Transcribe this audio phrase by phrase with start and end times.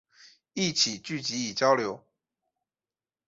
[0.53, 2.03] 一起聚集与交流